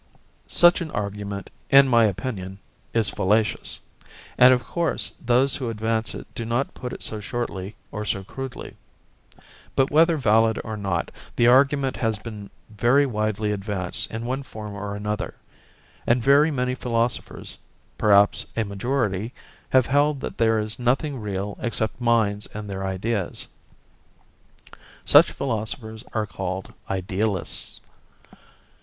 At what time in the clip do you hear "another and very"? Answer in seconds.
14.95-16.49